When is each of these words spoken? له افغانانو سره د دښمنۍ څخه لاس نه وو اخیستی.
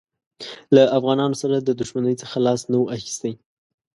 له 0.75 0.83
افغانانو 0.97 1.35
سره 1.43 1.55
د 1.59 1.69
دښمنۍ 1.79 2.15
څخه 2.21 2.37
لاس 2.45 2.61
نه 2.71 2.77
وو 2.79 2.91
اخیستی. 2.95 3.33